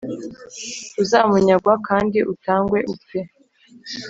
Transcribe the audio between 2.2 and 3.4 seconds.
utangwe upfe"